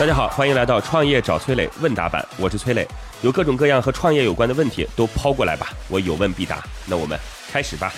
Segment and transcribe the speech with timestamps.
[0.00, 2.88] 大家好，欢迎来到创业找崔磊问答版，我是崔磊，
[3.20, 6.64] 有各种各样和创业有关的问题都抛过来吧，我有问必答。
[6.86, 7.20] 那我们
[7.52, 7.92] 开始吧。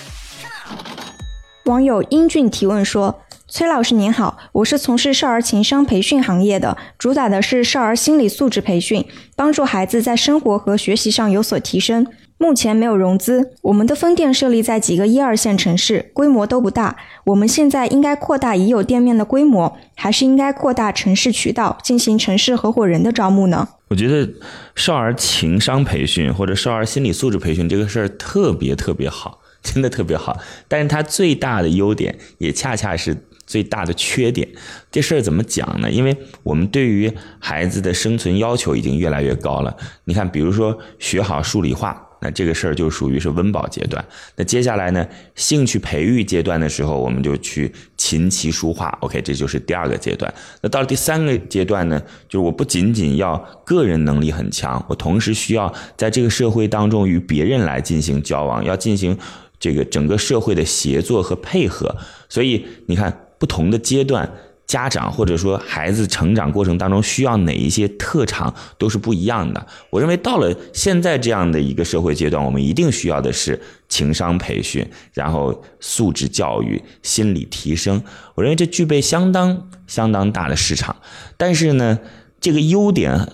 [1.67, 9.07] 网友英俊提问说：“崔老师您好，我是从事少儿情商培训行业的，主打的是少儿心理素质培训，
[9.37, 12.05] 帮助孩子在生活和学习上有所提升。
[12.43, 16.97] 目前没有融资，我们的分店设立在几个一二线城市，规模都不大。
[17.27, 24.29] 我们现在应该扩大已有店面的规模，还是应该扩大城市渠道，进行城市合伙人的招募呢？”我觉得
[24.75, 29.39] 少儿情商培训或者少儿心理素质培训这个事儿特别特别好。
[29.63, 30.37] 真的特别好，
[30.67, 34.49] 但是它最大的优点也恰恰是最大的缺点。
[34.91, 35.89] 这事儿怎么讲呢？
[35.89, 39.77] 因为我们对于孩子的生存要求已经越来越高了。
[40.07, 42.09] 你看，比如说学好数理化。
[42.23, 44.03] 那这个事儿就属于是温饱阶段。
[44.37, 48.89] 那接下来呢，兴趣培育阶段的时候，我们就去琴棋书画。
[49.01, 50.33] OK，这就是第二个阶段。
[50.61, 59.19] 那到了第三个阶段呢，就是我不仅仅要个人能力很强，我同时需要在这个社会当中与别人来进行交往，要进行
[59.59, 61.97] 这个整个社会的协作和配合。
[62.29, 64.33] 所以你看，不同的阶段。
[64.73, 69.67] 家长或者说孩子成长过程当中需要哪一些特长都是不一样的。
[69.91, 78.03] 我认为到了现在这样的一个社会阶段，我们一定需要的是情商培训，然后素质教育、心理提升。
[78.35, 80.97] 我认为这具备相当相当大的市场。
[81.37, 81.99] 但是呢，
[82.41, 83.29] 这个优点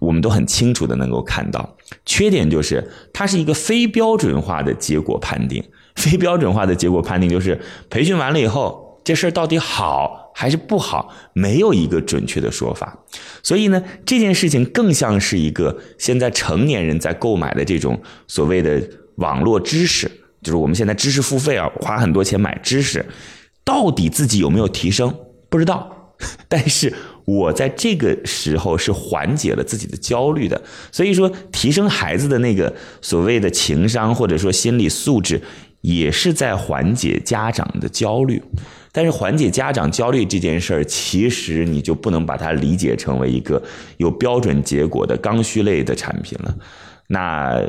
[0.00, 5.64] 我们都很清楚的能够看到，缺点就是它是一个非标准化的结果判定。
[5.96, 10.22] 非标准化的结果判定就是培训完了以后，这事儿到底好。
[10.36, 12.98] 还是不好，没有一个准确的说法。
[13.40, 18.82] 所以呢，这件事情更像是一个现在成年人在购买的这种所谓的
[19.18, 20.10] 网络知识，
[20.42, 23.06] 就是我们现在知识付费啊，花很多钱买知识，
[23.64, 25.16] 到底自己有没有提升
[25.48, 25.88] 不知道。
[26.48, 26.92] 但是
[27.24, 30.60] 我在这个时候是缓解了自己的焦虑的。
[30.90, 35.40] 所以说，提升孩子的那个所谓的情商或者说心理素质，
[35.82, 38.42] 也是在缓解家长的焦虑。
[38.94, 43.60] 但是缓解家长焦虑这件事儿，其实你就不能把它理解成为一个
[43.96, 46.54] 有标准结果的刚需类的产品了。
[47.08, 47.60] 那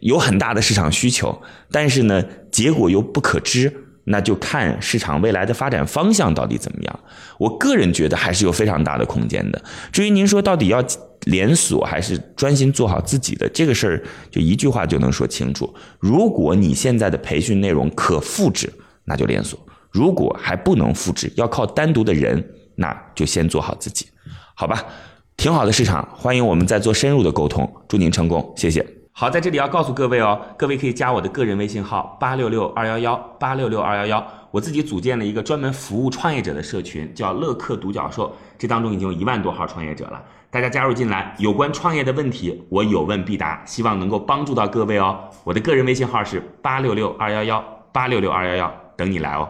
[0.00, 3.70] 有很大的市场需求，但是呢，结果又不可知，
[4.04, 7.00] 那就看市场未来的发展方向到底怎么样。
[7.38, 9.62] 我个人觉得还是有非常大的空间的。
[9.92, 10.82] 至于您说到底要
[11.24, 18.72] 连锁还是专心做好自己的这个事儿，就一句话就能说清楚：如果你现在的培训内容可复制，
[19.04, 19.60] 那就连锁。
[19.94, 22.44] 如果还不能复制，要靠单独的人，
[22.74, 24.08] 那就先做好自己，
[24.54, 24.84] 好吧？
[25.36, 27.72] 挺好的市场，欢迎我们再做深入的沟通。
[27.86, 28.84] 祝您成功，谢谢。
[29.12, 45.20] 好，在这里要告诉各位哦，各位可以加我的个人微信号八六六二幺幺八六六二幺幺，我自己组建了一个专门服务创业者的社群，叫乐客独角兽，这当中已经有一万多号创业者了，大家加入进来，有关创业的问题，我有问必答，希望能够帮助到各位哦。
[45.44, 49.48] 我的个人微信号是八六六二幺幺八六六二幺幺，等你来哦。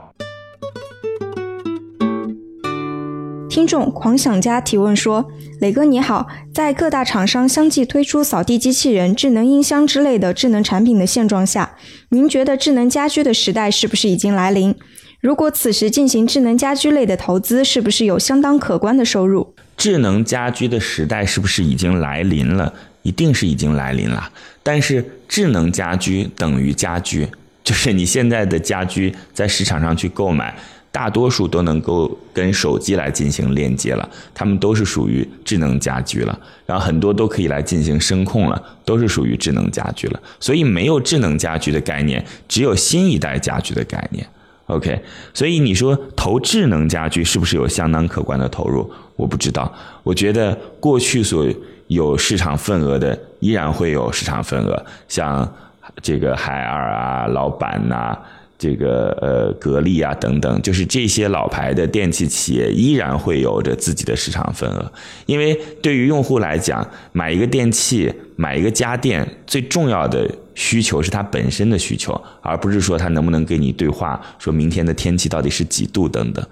[3.54, 5.30] 听众狂想家提问说
[5.62, 11.76] ：“磊哥你好，在各大厂商相继推出扫地机器人、智能音箱之类的智能产品的现状下，
[12.08, 14.74] 您觉得智能家居的时代是不是已经来临？
[15.20, 19.54] 如果此时进行智能家居类的投资，是不是有相当可观的收入？
[19.76, 22.74] 智能家居的时代是不是已经来临了？
[23.02, 24.32] 一定是已经来临了。
[24.64, 27.28] 但是智能家居等于家居，
[27.62, 30.56] 就是你现在的家居在市场上去购买。”
[30.94, 36.38] 大多数都能够跟手机来进行链接了，它们都是属于智能家居了。
[36.64, 40.20] 然后很多都可以来进行声控了，都是属于智能家居了。
[40.38, 44.24] 所以没有智能家居的概念，只有新一代家居的概念。
[44.66, 45.02] OK，
[45.34, 48.88] 所以你说投智能家居是不是有相当可观的投入？
[49.16, 49.74] 我不知道。
[50.04, 51.44] 我觉得过去所
[51.88, 55.52] 有市场份额的依然会有市场份额，像
[56.00, 58.16] 这个海尔啊、老板呐。
[58.56, 64.92] 这个呃，格力啊等等，就是这些老牌的电器企业依然会有着自己的市场份额，
[65.26, 76.46] 因为对于用户来讲，买一个电器、买一个家电，最重要的需求是它本身的需求，而不是说它能不能跟你对话，说明天的天气到底是几度等等。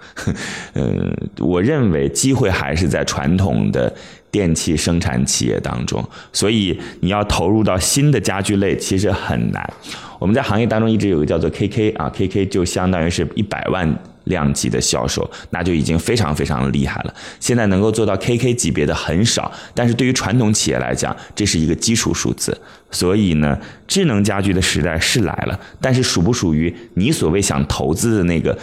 [0.73, 3.93] 嗯， 我认为机会还是在传统的
[4.29, 9.73] 电器生产企业当中，所以你要投入到新的家具类，其实很难。
[10.19, 13.87] 我们在行业当中一直有个叫做 KK 啊，KK 就相当于是一百万
[14.25, 17.13] 量级的销售，那就已经非常非常厉害了。
[17.39, 22.57] 现在能够做到 KK 级别的很少，但是对于传统企业来讲，这是一个基础数字。
[22.91, 28.55] 所以呢，智能家居的时代是来了，但是属不属于你所谓想投资的那个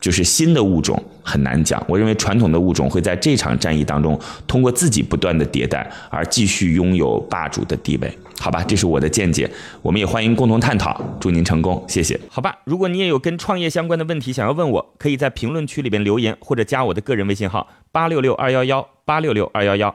[0.00, 1.82] 就是新的物种很难讲。
[1.88, 8.18] 我认为传统的物种会在这场战役当中，通过自己不断的迭代而继续拥有霸主的地位。
[8.40, 9.50] 好吧，这是我的见解，
[9.82, 11.00] 我们也欢迎共同探讨。
[11.18, 12.18] 祝您成功，谢谢。
[12.28, 19.94] 好吧，如果你也有跟创业相关的问题想要问我，可以在评论区里边留言，或者加我的个人微信号八六六二幺幺八六六二幺幺。